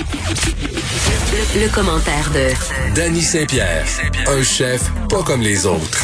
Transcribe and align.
Le, 0.00 1.62
le 1.62 1.74
commentaire 1.74 2.30
de 2.32 2.94
Danny 2.94 3.20
Saint-Pierre, 3.20 3.84
un 4.26 4.42
chef 4.42 4.90
pas 5.10 5.22
comme 5.22 5.42
les 5.42 5.66
autres. 5.66 6.00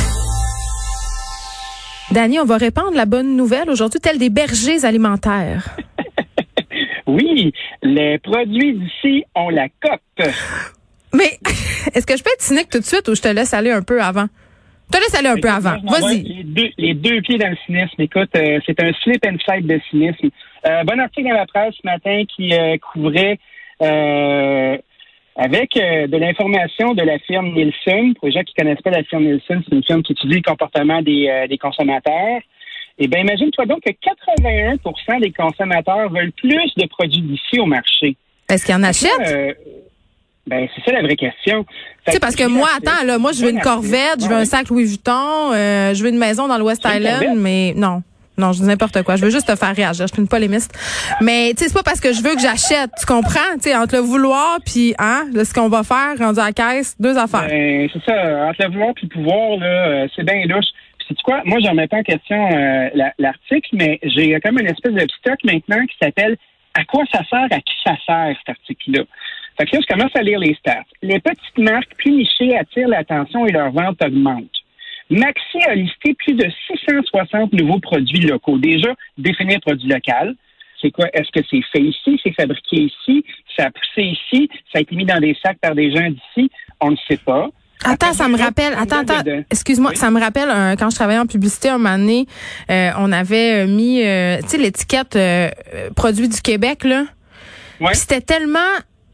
Danny, 2.11 2.39
on 2.39 2.45
va 2.45 2.59
répandre 2.59 2.95
la 2.95 3.07
bonne 3.07 3.37
nouvelle 3.37 3.71
aujourd'hui, 3.71 3.99
telle 3.99 4.19
des 4.19 4.29
bergers 4.29 4.85
alimentaires. 4.85 5.77
Oui, 7.09 7.53
les 7.85 8.19
produits 8.19 8.75
d'ici 8.75 9.25
ont 9.37 9.49
la 9.49 9.69
cote. 9.81 10.29
Mais 11.15 11.39
est-ce 11.95 12.05
que 12.05 12.17
je 12.17 12.23
peux 12.23 12.31
être 12.31 12.43
cynique 12.43 12.69
tout 12.69 12.81
de 12.81 12.85
suite 12.85 13.09
ou 13.09 13.15
je 13.15 13.23
te 13.23 13.29
laisse 13.29 13.55
aller 13.55 13.71
un 13.71 13.83
peu 13.83 14.03
avant? 14.03 14.27
Je 14.93 14.99
te 14.99 15.03
laisse 15.03 15.15
aller 15.15 15.29
un 15.29 15.41
peu 15.41 15.49
avant. 15.49 15.77
Vas-y. 15.85 16.23
Les 16.23 16.43
deux, 16.43 16.69
les 16.79 16.95
deux 16.95 17.21
pieds 17.23 17.39
dans 17.39 17.49
le 17.49 17.57
cynisme. 17.65 18.03
Écoute, 18.03 18.31
euh, 18.37 18.59
c'est 18.67 18.83
un 18.83 18.93
slip 19.03 19.25
and 19.25 19.37
slide 19.45 19.67
de 19.67 19.81
cynisme. 19.89 20.31
Euh, 20.67 20.83
bon 20.83 20.99
article 20.99 21.29
dans 21.29 21.35
la 21.37 21.47
presse 21.47 21.75
ce 21.81 21.87
matin 21.87 22.25
qui 22.35 22.53
euh, 22.53 22.77
couvrait 22.93 23.39
euh, 23.83 24.77
avec 25.37 25.77
euh, 25.77 26.07
de 26.07 26.17
l'information 26.17 26.95
de 26.95 27.03
la 27.03 27.19
firme 27.19 27.53
Nielsen. 27.53 28.15
Pour 28.15 28.29
les 28.29 28.33
gens 28.33 28.43
qui 28.43 28.55
connaissent 28.55 28.81
pas 28.81 28.91
la 28.91 29.05
firme 29.05 29.25
Nielsen, 29.25 29.63
c'est 29.69 29.75
une 29.75 29.85
firme 29.85 30.03
qui 30.03 30.13
étudie 30.13 30.37
le 30.37 30.43
comportement 30.43 31.03
des, 31.03 31.29
euh, 31.29 31.47
des 31.47 31.59
consommateurs. 31.59 32.41
Eh 32.99 33.09
bien, 33.09 33.21
imagine-toi 33.21 33.67
donc 33.67 33.83
que 33.83 33.91
81% 33.91 35.21
des 35.21 35.33
consommateurs 35.33 36.11
veulent 36.11 36.33
plus 36.33 36.73
de 36.79 36.87
produits 36.87 37.21
d'ici 37.21 37.61
au 37.61 37.67
marché. 37.67 38.17
Est-ce 38.49 38.65
qu'il 38.65 38.75
y 38.75 38.79
en 38.79 38.83
achète? 38.83 39.11
Euh, 39.21 39.53
ben, 40.47 40.67
c'est 40.75 40.83
ça 40.83 40.93
la 40.93 41.03
vraie 41.03 41.17
question. 41.17 41.67
Tu 42.07 42.13
sais, 42.13 42.21
parce 42.21 42.37
que 42.37 42.47
moi, 42.47 42.69
attends, 42.75 43.05
là, 43.05 43.19
moi, 43.19 43.33
je 43.33 43.45
veux 43.45 43.51
une 43.51 43.61
Corvette, 43.61 44.23
je 44.23 44.29
veux 44.29 44.37
un 44.37 44.45
sac 44.47 44.69
Louis 44.69 44.85
Vuitton, 44.85 45.53
je 45.53 46.03
veux 46.03 46.09
une 46.09 46.19
maison 46.19 46.49
dans 46.49 46.57
veux 46.57 46.65
une 46.65 47.03
Island, 47.03 47.37
mais 47.37 47.75
non. 47.77 48.03
Non, 48.39 48.53
je 48.53 48.61
dis 48.61 48.67
n'importe 48.67 49.03
quoi. 49.03 49.17
Je 49.17 49.25
veux 49.25 49.31
juste 49.31 49.47
te 49.49 49.57
faire 49.57 49.75
réagir. 49.75 50.07
Je 50.07 50.13
suis 50.13 50.23
une 50.23 50.29
polémiste. 50.29 50.73
Mais, 51.21 51.53
tu 51.57 51.63
sais, 51.63 51.69
c'est 51.69 51.75
pas 51.75 51.83
parce 51.83 52.01
que 52.01 52.13
je 52.13 52.23
veux 52.23 52.35
que 52.35 52.41
j'achète. 52.41 52.91
Tu 53.01 53.07
comprends? 53.07 53.55
Tu 53.55 53.71
sais, 53.71 53.77
entre 53.77 53.95
le 53.97 54.01
vouloir 54.03 54.59
puis, 54.65 54.95
hein, 54.99 55.25
là, 55.33 55.45
ce 55.45 55.55
qu'on 55.55 55.69
va 55.69 55.83
faire, 55.83 56.17
rendu 56.19 56.39
à 56.41 56.47
la 56.47 56.53
caisse, 56.53 56.97
deux 57.01 57.17
affaires. 57.17 57.47
Ben, 57.49 57.89
c'est 57.93 58.03
ça, 58.05 58.47
entre 58.49 58.63
le 58.63 58.71
vouloir 58.73 58.91
et 58.91 59.01
le 59.03 59.09
pouvoir, 59.09 59.57
là, 59.59 59.67
euh, 59.89 60.09
c'est 60.15 60.25
bien 60.25 60.43
louche. 60.47 60.67
Puis 60.99 61.07
c'est 61.09 61.23
quoi? 61.23 61.41
Moi, 61.45 61.59
j'en 61.65 61.75
mets 61.75 61.87
pas 61.89 61.99
en 61.99 62.03
question 62.03 62.49
euh, 62.53 62.89
la- 62.95 63.13
l'article, 63.19 63.69
mais 63.73 63.99
j'ai 64.03 64.39
comme 64.41 64.59
une 64.59 64.67
espèce 64.69 64.93
de 64.93 65.07
stock 65.19 65.39
maintenant 65.45 65.85
qui 65.87 65.97
s'appelle 66.03 66.37
À 66.75 66.85
quoi 66.85 67.05
ça 67.13 67.21
sert, 67.31 67.47
à 67.51 67.61
qui 67.61 67.75
ça 67.85 67.95
sert, 68.07 68.35
cet 68.45 68.57
article-là? 68.57 69.03
Fait 69.59 69.65
que 69.65 69.77
là, 69.77 69.83
je 69.89 69.95
commence 69.95 70.15
à 70.15 70.21
lire 70.21 70.39
les 70.39 70.55
stats. 70.57 70.83
Les 71.01 71.19
petites 71.21 71.57
marques 71.59 71.95
plus 71.97 72.13
nichées 72.13 72.59
attirent 72.59 72.89
l'attention 72.89 73.47
et 73.47 73.53
leurs 73.53 73.71
ventes 73.73 73.97
augmentent. 74.05 74.51
Maxi 75.11 75.59
a 75.69 75.75
listé 75.75 76.15
plus 76.15 76.35
de 76.35 76.47
660 76.69 77.53
nouveaux 77.53 77.79
produits 77.81 78.21
locaux. 78.21 78.59
Déjà, 78.59 78.89
définir 79.19 79.61
produit 79.61 79.89
local. 79.89 80.35
C'est 80.83 80.91
quoi? 80.91 81.07
Est-ce 81.13 81.31
que 81.33 81.47
c'est 81.51 81.63
fait 81.73 81.83
ici? 81.85 82.21
C'est 82.23 82.33
fabriqué 82.33 82.83
ici? 82.83 83.25
Ça 83.57 83.67
a 83.67 83.71
poussé 83.71 84.03
ici? 84.03 84.49
Ça 84.73 84.79
a 84.79 84.81
été 84.81 84.95
mis 84.95 85.05
dans 85.07 85.21
des 85.21 85.37
sacs 85.43 85.59
par 85.61 85.75
des 85.75 85.91
gens 85.95 86.11
d'ici? 86.11 86.51
On 86.81 86.91
ne 86.91 86.97
sait 87.09 87.17
pas. 87.17 87.49
Attends, 87.85 88.13
ça 88.13 88.29
me 88.29 88.37
rappelle. 88.37 88.75
Attends, 88.75 89.01
attends. 89.01 89.23
Excuse-moi, 89.51 89.91
Oui. 89.91 89.97
ça 89.97 90.11
me 90.11 90.19
rappelle 90.21 90.49
quand 90.79 90.91
je 90.91 90.97
travaillais 90.97 91.21
en 91.21 91.27
publicité 91.27 91.69
un 91.69 91.79
moment 91.79 91.99
donné, 91.99 92.27
euh, 92.71 92.91
on 92.99 93.13
avait 93.13 93.65
euh, 93.65 93.67
mis, 93.67 94.03
euh, 94.03 94.39
tu 94.43 94.49
sais, 94.49 94.59
l'étiquette 94.59 95.17
produit 95.95 96.29
du 96.29 96.41
Québec 96.41 96.85
là. 96.85 97.05
Ouais. 97.81 97.95
C'était 97.95 98.23
tellement 98.23 98.59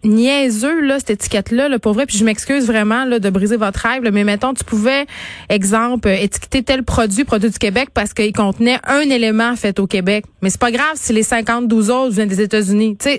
niaiseux 0.04 0.80
là 0.80 0.98
cette 0.98 1.10
étiquette 1.10 1.50
là, 1.50 1.68
là 1.68 1.78
pour 1.78 1.92
vrai. 1.92 2.06
Puis 2.06 2.18
je 2.18 2.24
m'excuse 2.24 2.66
vraiment 2.66 3.04
là 3.04 3.18
de 3.18 3.30
briser 3.30 3.56
votre 3.56 3.80
rêve, 3.80 4.02
là, 4.02 4.10
mais 4.10 4.24
mettons 4.24 4.54
tu 4.54 4.64
pouvais, 4.64 5.06
exemple, 5.48 6.08
euh, 6.08 6.14
étiqueter 6.14 6.62
tel 6.62 6.82
produit, 6.82 7.24
produit 7.24 7.50
du 7.50 7.58
Québec 7.58 7.88
parce 7.94 8.12
qu'il 8.14 8.32
contenait 8.32 8.78
un 8.84 9.00
élément 9.00 9.54
fait 9.56 9.78
au 9.78 9.86
Québec. 9.86 10.24
Mais 10.42 10.50
c'est 10.50 10.60
pas 10.60 10.70
grave 10.70 10.94
si 10.94 11.12
les 11.12 11.22
52 11.22 11.90
autres 11.90 12.14
viennent 12.14 12.28
des 12.28 12.40
États-Unis. 12.40 12.96
Tu 12.98 13.10
sais, 13.10 13.18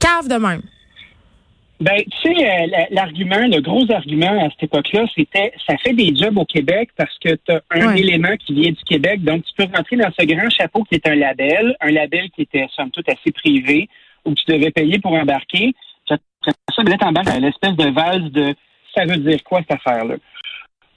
cave 0.00 0.28
de 0.28 0.34
même. 0.36 0.62
Ben, 1.80 2.02
tu 2.02 2.10
sais, 2.34 2.44
euh, 2.44 2.66
la- 2.66 2.88
l'argument, 2.90 3.38
le 3.46 3.60
gros 3.60 3.84
argument 3.92 4.44
à 4.44 4.50
cette 4.50 4.64
époque-là, 4.64 5.04
c'était 5.14 5.52
ça 5.64 5.76
fait 5.76 5.92
des 5.92 6.12
jobs 6.16 6.36
au 6.36 6.44
Québec 6.44 6.88
parce 6.96 7.16
que 7.20 7.36
tu 7.36 7.52
as 7.52 7.62
un 7.70 7.92
Ouais. 7.94 8.00
élément 8.00 8.36
qui 8.44 8.52
vient 8.54 8.70
du 8.72 8.82
Québec, 8.84 9.22
donc 9.22 9.44
tu 9.44 9.52
peux 9.56 9.72
rentrer 9.72 9.94
dans 9.94 10.10
ce 10.18 10.26
grand 10.26 10.50
chapeau 10.50 10.82
qui 10.82 10.96
est 10.96 11.06
un 11.06 11.14
label, 11.14 11.76
un 11.80 11.92
label 11.92 12.30
qui 12.34 12.42
était 12.42 12.66
somme 12.74 12.90
toute 12.90 13.08
assez 13.08 13.30
privé, 13.30 13.88
où 14.24 14.34
tu 14.34 14.42
devais 14.48 14.72
payer 14.72 14.98
pour 14.98 15.12
embarquer. 15.12 15.72
Ça, 16.74 16.82
ben 16.82 16.90
là, 16.90 16.98
t'embarques 16.98 17.26
dans 17.26 17.40
l'espèce 17.40 17.76
de 17.76 17.90
valse 17.90 18.30
de 18.32 18.54
ça 18.94 19.04
veut 19.04 19.16
dire 19.16 19.42
quoi 19.44 19.60
cette 19.60 19.72
affaire-là. 19.72 20.16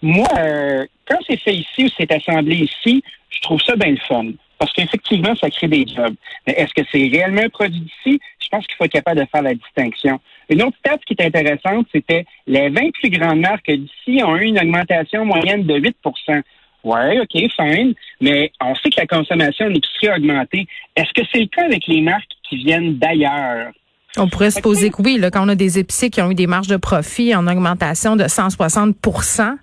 Moi, 0.01 0.27
euh, 0.39 0.85
quand 1.07 1.17
c'est 1.27 1.37
fait 1.37 1.53
ici 1.53 1.85
ou 1.85 1.89
c'est 1.97 2.11
assemblé 2.11 2.55
ici, 2.55 3.03
je 3.29 3.41
trouve 3.41 3.61
ça 3.61 3.75
bien 3.75 3.91
le 3.91 3.97
fun. 4.07 4.31
Parce 4.57 4.73
qu'effectivement, 4.73 5.35
ça 5.35 5.49
crée 5.49 5.67
des 5.67 5.85
jobs. 5.87 6.15
Mais 6.45 6.53
est-ce 6.53 6.73
que 6.73 6.87
c'est 6.91 7.07
réellement 7.07 7.41
un 7.41 7.49
produit 7.49 7.79
d'ici? 7.79 8.19
Je 8.39 8.47
pense 8.49 8.65
qu'il 8.67 8.75
faut 8.75 8.85
être 8.85 8.91
capable 8.91 9.19
de 9.21 9.27
faire 9.31 9.41
la 9.41 9.53
distinction. 9.53 10.19
Une 10.49 10.61
autre 10.63 10.77
stat 10.79 10.97
qui 11.05 11.15
est 11.17 11.25
intéressante, 11.25 11.87
c'était 11.91 12.25
les 12.47 12.69
20 12.69 12.91
plus 12.93 13.09
grandes 13.09 13.39
marques 13.39 13.71
d'ici 13.71 14.23
ont 14.23 14.35
eu 14.35 14.45
une 14.45 14.59
augmentation 14.59 15.25
moyenne 15.25 15.63
de 15.63 15.79
8% 15.79 16.41
Ouais, 16.83 17.19
OK, 17.19 17.31
fine. 17.55 17.93
Mais 18.19 18.51
on 18.59 18.73
sait 18.75 18.89
que 18.89 18.99
la 18.99 19.07
consommation 19.07 19.65
en 19.67 19.69
épicerie 19.69 20.09
a 20.09 20.15
augmenté. 20.15 20.67
Est-ce 20.95 21.13
que 21.13 21.27
c'est 21.31 21.41
le 21.41 21.45
cas 21.45 21.65
avec 21.65 21.85
les 21.87 22.01
marques 22.01 22.31
qui 22.49 22.57
viennent 22.57 22.97
d'ailleurs? 22.97 23.71
On 24.17 24.27
pourrait 24.27 24.51
supposer 24.51 24.89
que 24.89 25.01
oui, 25.01 25.17
là, 25.17 25.31
quand 25.31 25.45
on 25.45 25.49
a 25.49 25.55
des 25.55 25.79
épiciers 25.79 26.09
qui 26.09 26.21
ont 26.21 26.29
eu 26.31 26.35
des 26.35 26.47
marges 26.47 26.67
de 26.67 26.77
profit 26.77 27.33
en 27.35 27.47
augmentation 27.47 28.15
de 28.15 28.25
160% 28.25 29.57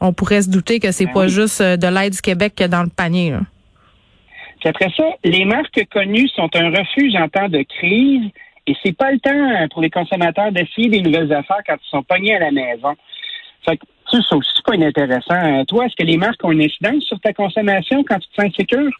on 0.00 0.12
pourrait 0.12 0.42
se 0.42 0.50
douter 0.50 0.78
que 0.78 0.92
c'est 0.92 1.06
Ben 1.06 1.12
pas 1.12 1.22
oui. 1.22 1.28
juste 1.28 1.60
euh, 1.60 1.76
de 1.76 1.86
l'aide 1.86 2.12
du 2.12 2.20
Québec 2.20 2.54
que 2.56 2.64
dans 2.64 2.82
le 2.82 2.88
panier. 2.88 3.30
là. 3.30 3.40
Puis 4.60 4.68
après 4.68 4.90
ça, 4.96 5.04
les 5.24 5.44
marques 5.44 5.80
connues 5.92 6.28
sont 6.28 6.48
un 6.54 6.70
refuge 6.70 7.14
en 7.14 7.28
temps 7.28 7.48
de 7.48 7.62
crise 7.62 8.30
et 8.66 8.74
c'est 8.82 8.96
pas 8.96 9.12
le 9.12 9.20
temps 9.20 9.68
pour 9.70 9.82
les 9.82 9.90
consommateurs 9.90 10.50
d'essayer 10.52 10.88
des 10.88 11.00
nouvelles 11.00 11.32
affaires 11.32 11.62
quand 11.66 11.76
ils 11.76 11.90
sont 11.90 12.02
pognés 12.02 12.34
à 12.36 12.40
la 12.40 12.50
maison. 12.50 12.94
Fait 13.64 13.76
que, 13.76 13.84
c'est 14.10 14.34
aussi 14.34 14.48
pas 14.64 14.74
inintéressant. 14.74 15.34
Euh, 15.34 15.64
Toi, 15.66 15.86
est-ce 15.86 15.94
que 15.96 16.04
les 16.06 16.16
marques 16.16 16.42
ont 16.44 16.52
une 16.52 16.62
incidence 16.62 17.02
sur 17.04 17.18
ta 17.20 17.32
consommation 17.32 18.04
quand 18.08 18.18
tu 18.18 18.28
te 18.28 18.34
sens 18.34 18.46
insécure? 18.46 18.90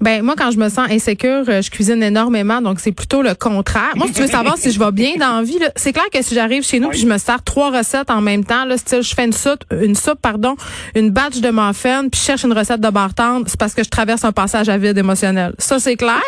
Ben 0.00 0.22
moi 0.22 0.34
quand 0.36 0.50
je 0.50 0.58
me 0.58 0.68
sens 0.68 0.90
insécure, 0.90 1.44
euh, 1.48 1.62
je 1.62 1.70
cuisine 1.70 2.02
énormément 2.02 2.60
donc 2.60 2.80
c'est 2.80 2.92
plutôt 2.92 3.22
le 3.22 3.34
contraire. 3.34 3.92
Moi 3.94 4.06
si 4.08 4.14
tu 4.14 4.22
veux 4.22 4.26
savoir 4.28 4.56
si 4.58 4.70
je 4.70 4.78
vais 4.78 4.92
bien 4.92 5.12
dans 5.18 5.36
la 5.36 5.42
vie, 5.42 5.58
c'est 5.76 5.92
clair 5.92 6.04
que 6.12 6.22
si 6.22 6.34
j'arrive 6.34 6.62
chez 6.62 6.78
nous 6.78 6.88
Oui. 6.88 6.92
puis 6.92 7.00
je 7.00 7.06
me 7.06 7.16
sers 7.18 7.42
trois 7.42 7.70
recettes 7.70 8.10
en 8.10 8.20
même 8.20 8.44
temps, 8.44 8.64
là, 8.64 8.76
style 8.76 9.02
je 9.02 9.14
fais 9.14 9.24
une 9.24 9.32
soupe, 9.32 9.64
une 9.70 9.94
soupe 9.94 10.20
pardon, 10.20 10.56
une 10.94 11.10
batch 11.10 11.40
de 11.40 11.50
muffins 11.50 12.08
puis 12.08 12.20
je 12.20 12.26
cherche 12.26 12.44
une 12.44 12.52
recette 12.52 12.80
de 12.80 12.90
bar 12.90 13.14
tendre, 13.14 13.46
c'est 13.48 13.58
parce 13.58 13.74
que 13.74 13.82
je 13.84 13.88
traverse 13.88 14.24
un 14.24 14.32
passage 14.32 14.68
à 14.68 14.76
vide 14.76 14.98
émotionnel. 14.98 15.54
Ça 15.58 15.78
c'est 15.78 15.96
clair. 15.96 16.20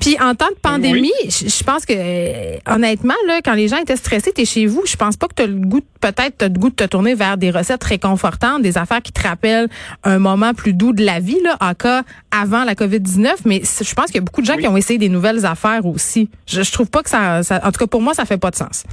puis 0.00 0.16
en 0.20 0.34
temps 0.34 0.50
de 0.50 0.60
pandémie, 0.60 1.10
je 1.24 1.48
je 1.48 1.64
pense 1.64 1.84
que 1.84 1.92
euh, 1.96 2.56
honnêtement 2.66 3.14
là 3.26 3.40
quand 3.44 3.54
les 3.54 3.68
gens 3.68 3.76
étaient 3.78 3.96
stressés, 3.96 4.32
t'es 4.32 4.44
chez 4.44 4.66
vous, 4.66 4.82
je 4.86 4.96
pense 4.96 5.16
pas 5.16 5.26
que 5.26 5.34
tu 5.34 5.42
as 5.42 5.46
le 5.46 5.54
goût 5.54 5.80
peut-être 6.00 6.34
t'as 6.38 6.48
le 6.48 6.54
goût 6.54 6.70
de 6.70 6.74
te 6.74 6.84
tourner 6.84 7.14
vers 7.14 7.36
des 7.36 7.50
recettes 7.50 7.59
réconfortantes, 7.82 8.62
des 8.62 8.78
affaires 8.78 9.02
qui 9.02 9.12
te 9.12 9.26
rappellent 9.26 9.68
un 10.04 10.18
moment 10.18 10.54
plus 10.54 10.72
doux 10.72 10.92
de 10.92 11.04
la 11.04 11.20
vie 11.20 11.40
là, 11.42 11.56
en 11.60 11.74
cas 11.74 12.02
avant 12.30 12.64
la 12.64 12.74
COVID-19, 12.74 13.42
mais 13.44 13.60
je 13.64 13.94
pense 13.94 14.06
qu'il 14.06 14.16
y 14.16 14.18
a 14.18 14.22
beaucoup 14.22 14.40
de 14.40 14.46
gens 14.46 14.54
Oui. 14.56 14.62
qui 14.62 14.68
ont 14.68 14.76
essayé 14.76 14.98
des 14.98 15.08
nouvelles 15.08 15.44
affaires 15.46 15.84
aussi. 15.86 16.28
Je, 16.46 16.62
je 16.62 16.72
trouve 16.72 16.90
pas 16.90 17.02
que 17.02 17.10
ça, 17.10 17.42
ça- 17.42 17.60
en 17.64 17.70
tout 17.72 17.78
cas 17.80 17.86
pour 17.86 18.02
moi 18.02 18.14
ça 18.14 18.24
fait 18.24 18.38
pas 18.38 18.50
de 18.50 18.56
sens. 18.56 18.84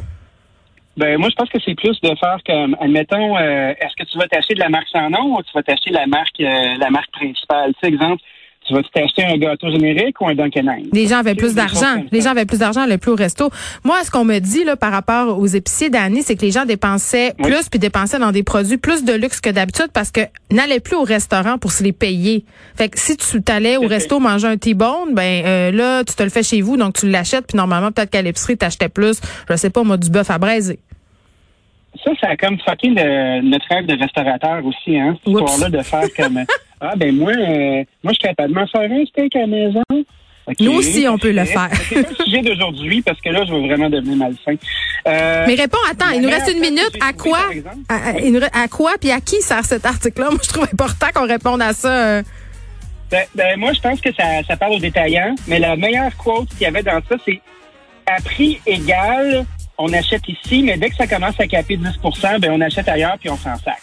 Ben 0.97 1.19
moi, 1.19 1.29
je 1.29 1.35
pense 1.35 1.49
que 1.49 1.59
c'est 1.63 1.75
plus 1.75 1.99
de 2.01 2.09
faire 2.19 2.37
comme, 2.43 2.75
admettons, 2.81 3.37
euh, 3.37 3.69
est-ce 3.79 3.95
que 4.03 4.09
tu 4.09 4.17
vas 4.17 4.27
t'acheter 4.27 4.55
de 4.55 4.59
la 4.59 4.69
marque 4.69 4.87
sans 4.91 5.11
nom 5.11 5.37
ou 5.37 5.43
tu 5.43 5.51
vas 5.53 5.61
t'acheter 5.61 5.91
la 5.91 6.07
marque, 6.07 6.39
euh, 6.39 6.75
la 6.79 6.89
marque 6.89 7.11
principale? 7.11 7.71
Tu 7.75 7.79
sais, 7.81 7.87
exemple, 7.93 8.23
tu 8.67 8.73
vas 8.73 8.81
t'acheter 8.83 9.23
un 9.23 9.37
gâteau 9.37 9.69
générique 9.71 10.19
ou 10.19 10.27
un 10.27 10.35
Dunkin' 10.35 10.65
Les 10.91 11.07
gens 11.07 11.19
avaient 11.19 11.35
plus 11.35 11.55
d'argent. 11.55 12.03
Les 12.11 12.21
gens 12.21 12.31
avaient 12.31 12.45
plus 12.45 12.59
d'argent, 12.59 12.81
allaient 12.81 12.97
plus 12.97 13.11
au 13.11 13.15
resto. 13.15 13.49
Moi, 13.85 13.95
ce 14.03 14.11
qu'on 14.11 14.25
me 14.25 14.39
dit 14.39 14.63
là 14.65 14.75
par 14.75 14.91
rapport 14.91 15.39
aux 15.39 15.45
épiciers 15.47 15.89
d'année, 15.89 16.21
c'est 16.21 16.35
que 16.35 16.41
les 16.45 16.51
gens 16.51 16.65
dépensaient 16.65 17.33
Oui. 17.39 17.49
plus 17.49 17.69
puis 17.69 17.79
dépensaient 17.79 18.19
dans 18.19 18.31
des 18.31 18.43
produits 18.43 18.77
plus 18.77 19.05
de 19.05 19.13
luxe 19.13 19.39
que 19.39 19.49
d'habitude 19.49 19.87
parce 19.93 20.11
que 20.11 20.21
n'allaient 20.51 20.79
plus 20.81 20.95
au 20.95 21.03
restaurant 21.03 21.57
pour 21.57 21.71
se 21.71 21.83
les 21.83 21.93
payer. 21.93 22.43
Fait 22.75 22.89
que 22.89 22.99
si 22.99 23.15
tu 23.15 23.41
t'allais 23.41 23.77
au 23.77 23.87
resto 23.87 24.19
manger 24.19 24.47
un 24.47 24.57
T-bone, 24.57 25.13
ben 25.13 25.45
euh, 25.45 25.71
là 25.71 26.03
tu 26.03 26.13
te 26.15 26.23
le 26.23 26.29
fais 26.29 26.43
chez 26.43 26.61
vous 26.61 26.75
donc 26.77 26.95
tu 26.95 27.09
l'achètes 27.09 27.47
puis 27.47 27.57
normalement 27.57 27.91
peut-être 27.91 28.09
qu'à 28.09 28.21
l'épicerie 28.21 28.57
t'achetais 28.57 28.89
plus, 28.89 29.21
je 29.49 29.55
sais 29.55 29.69
pas 29.69 29.83
moi 29.83 29.97
du 29.97 30.09
bœuf 30.09 30.29
à 30.29 30.37
braiser. 30.37 30.79
Ça, 32.03 32.11
ça 32.21 32.27
a 32.29 32.35
comme 32.37 32.57
fucké 32.59 32.89
le- 32.89 33.41
notre 33.49 33.65
rêve 33.69 33.85
de 33.87 33.97
restaurateur 33.99 34.63
aussi, 34.65 34.99
hein, 34.99 35.17
cette 35.23 35.33
histoire-là 35.33 35.69
de 35.69 35.81
faire 35.81 36.03
comme 36.15 36.39
Ah 36.79 36.93
ben 36.95 37.15
moi, 37.15 37.31
euh, 37.31 37.83
moi 38.03 38.13
je 38.13 38.19
suis 38.19 38.27
capable 38.27 38.49
de 38.49 38.59
m'en 38.59 38.67
faire 38.67 38.81
un 38.91 39.05
steak 39.05 39.35
à 39.35 39.39
la 39.39 39.47
maison. 39.47 39.81
Nous 40.61 40.71
aussi, 40.71 41.05
on 41.09 41.17
peut 41.17 41.31
le 41.31 41.43
faire. 41.43 41.69
C'est 41.89 42.03
pas 42.03 42.09
le 42.17 42.23
sujet 42.25 42.41
d'aujourd'hui 42.41 43.01
parce 43.01 43.19
que 43.19 43.29
là, 43.29 43.43
je 43.45 43.51
vais 43.53 43.67
vraiment 43.67 43.89
devenir 43.89 44.15
malsain. 44.15 44.55
Euh, 45.07 45.43
Mais 45.45 45.55
réponds, 45.55 45.77
attends, 45.91 46.11
il 46.15 46.21
nous 46.21 46.29
reste 46.29 46.49
une 46.53 46.61
minute. 46.61 46.91
À 47.01 47.11
quoi? 47.11 47.39
À, 47.89 48.61
à- 48.63 48.67
quoi 48.69 48.93
puis 48.99 49.11
à 49.11 49.19
qui 49.19 49.41
sert 49.41 49.65
cet 49.65 49.85
article-là? 49.85 50.29
Moi, 50.29 50.39
je 50.41 50.47
trouve 50.47 50.63
important 50.71 51.07
qu'on 51.13 51.27
réponde 51.27 51.61
à 51.61 51.73
ça. 51.73 51.91
euh. 51.91 52.23
Ben, 53.11 53.23
ben, 53.35 53.59
moi, 53.59 53.73
je 53.73 53.81
pense 53.81 53.99
que 53.99 54.13
ça, 54.13 54.23
ça 54.47 54.55
parle 54.55 54.73
aux 54.73 54.79
détaillants, 54.79 55.35
mais 55.47 55.59
la 55.59 55.75
meilleure 55.75 56.15
quote 56.17 56.47
qu'il 56.49 56.61
y 56.61 56.65
avait 56.65 56.83
dans 56.83 57.01
ça, 57.09 57.15
c'est 57.25 57.41
à 58.05 58.21
prix 58.21 58.59
égal, 58.65 59.45
on 59.77 59.91
achète 59.91 60.23
ici, 60.29 60.61
mais 60.63 60.77
dès 60.77 60.89
que 60.89 60.95
ça 60.95 61.07
commence 61.07 61.37
à 61.39 61.47
caper 61.47 61.75
10% 61.77 62.39
ben, 62.39 62.51
on 62.51 62.61
achète 62.61 62.87
ailleurs 62.87 63.17
puis 63.19 63.29
on 63.29 63.37
s'en 63.37 63.55
sac. 63.57 63.81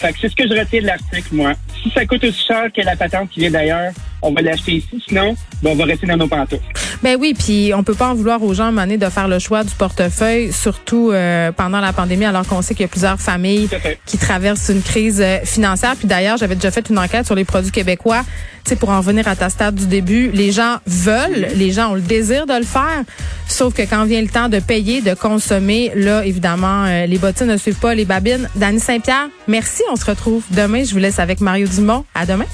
Fait 0.00 0.12
que 0.12 0.18
c'est 0.20 0.28
ce 0.28 0.36
que 0.36 0.46
je 0.48 0.58
retiens 0.58 0.82
de 0.82 0.86
l'article, 0.86 1.28
moi. 1.32 1.52
Si 1.82 1.90
ça 1.90 2.06
coûte 2.06 2.24
aussi 2.24 2.44
cher 2.46 2.72
que 2.72 2.80
la 2.82 2.96
patente 2.96 3.30
qui 3.30 3.40
vient 3.40 3.50
d'ailleurs, 3.50 3.92
on 4.22 4.32
va 4.32 4.42
l'acheter 4.42 4.76
ici. 4.76 5.02
Sinon, 5.06 5.34
ben, 5.62 5.70
on 5.70 5.76
va 5.76 5.84
rester 5.84 6.06
dans 6.06 6.16
nos 6.16 6.28
pantoufles. 6.28 6.62
Ben 7.02 7.16
oui, 7.20 7.34
puis 7.34 7.72
on 7.74 7.82
peut 7.82 7.94
pas 7.94 8.08
en 8.08 8.14
vouloir 8.14 8.42
aux 8.42 8.54
gens 8.54 8.76
à 8.76 8.86
de 8.86 9.08
faire 9.08 9.28
le 9.28 9.38
choix 9.38 9.64
du 9.64 9.74
portefeuille, 9.74 10.52
surtout 10.52 11.10
euh, 11.12 11.52
pendant 11.52 11.80
la 11.80 11.92
pandémie, 11.92 12.24
alors 12.24 12.46
qu'on 12.46 12.62
sait 12.62 12.74
qu'il 12.74 12.82
y 12.82 12.86
a 12.86 12.88
plusieurs 12.88 13.20
familles 13.20 13.68
qui 14.06 14.18
traversent 14.18 14.68
une 14.68 14.82
crise 14.82 15.20
euh, 15.20 15.38
financière. 15.44 15.94
Puis 15.96 16.06
d'ailleurs, 16.08 16.36
j'avais 16.36 16.54
déjà 16.54 16.70
fait 16.70 16.88
une 16.88 16.98
enquête 16.98 17.26
sur 17.26 17.34
les 17.34 17.44
produits 17.44 17.72
québécois. 17.72 18.24
Tu 18.64 18.70
sais, 18.70 18.76
pour 18.76 18.90
en 18.90 18.98
revenir 18.98 19.28
à 19.28 19.36
ta 19.36 19.48
stade 19.48 19.74
du 19.74 19.86
début, 19.86 20.30
les 20.32 20.52
gens 20.52 20.78
veulent, 20.86 21.48
les 21.54 21.70
gens 21.72 21.92
ont 21.92 21.94
le 21.94 22.00
désir 22.00 22.46
de 22.46 22.54
le 22.54 22.64
faire, 22.64 23.04
sauf 23.48 23.74
que 23.74 23.82
quand 23.82 24.04
vient 24.04 24.22
le 24.22 24.28
temps 24.28 24.48
de 24.48 24.58
payer, 24.58 25.02
de 25.02 25.14
consommer, 25.14 25.92
là, 25.94 26.24
évidemment, 26.24 26.84
euh, 26.84 27.06
les 27.06 27.18
bottines 27.18 27.46
ne 27.46 27.56
suivent 27.56 27.78
pas 27.78 27.94
les 27.94 28.04
babines. 28.04 28.48
Dany 28.56 28.80
Saint-Pierre, 28.80 29.28
merci. 29.46 29.82
On 29.90 29.96
se 29.96 30.04
retrouve 30.04 30.42
demain. 30.50 30.84
Je 30.84 30.92
vous 30.92 30.98
laisse 30.98 31.18
avec 31.18 31.40
Mario 31.40 31.68
Dumont. 31.68 32.04
À 32.14 32.26
demain. 32.26 32.46